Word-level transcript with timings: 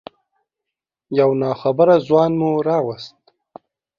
یو 1.19 1.29
ناخبره 1.41 1.95
ځوان 2.07 2.31
مو 2.39 2.49
راوست. 2.67 3.17